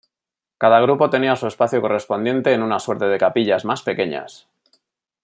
Cada 0.57 0.79
grupo 0.81 1.11
tenía 1.11 1.35
su 1.35 1.45
espacio 1.45 1.79
correspondiente 1.79 2.53
en 2.55 2.63
una 2.63 2.79
suerte 2.79 3.05
de 3.05 3.19
capillas 3.19 3.65
más 3.65 3.83
pequeñas. 3.83 4.47